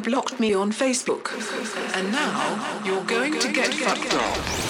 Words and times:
You 0.00 0.04
blocked 0.04 0.40
me 0.40 0.54
on 0.54 0.72
Facebook. 0.72 1.28
And 1.94 2.10
now 2.10 2.82
you're 2.86 3.04
going 3.04 3.38
to 3.38 3.52
get 3.52 3.74
fucked 3.74 4.14
up. 4.14 4.69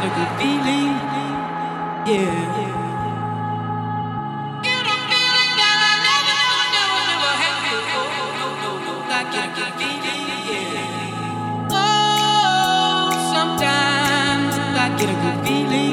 Get 0.00 0.06
a 0.06 0.14
good 0.14 0.32
feeling. 0.38 0.94
Yeah. 2.06 2.56
Oh, 11.70 13.10
get 14.98 15.08
a 15.08 15.14
good 15.14 15.46
feeling. 15.46 15.87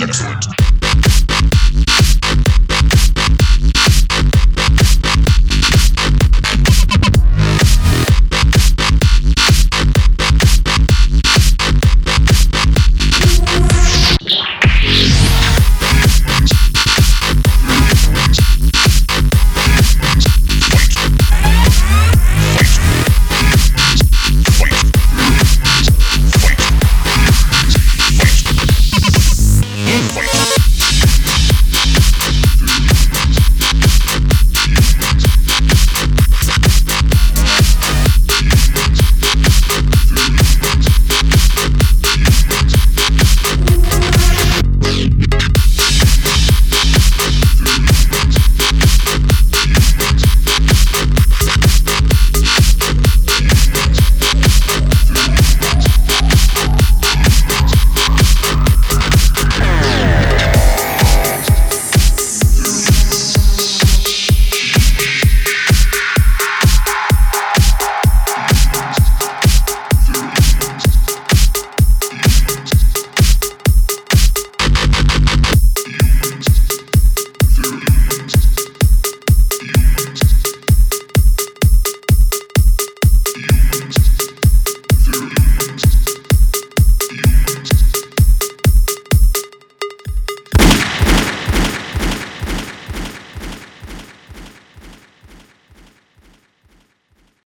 Excellent. 0.00 0.27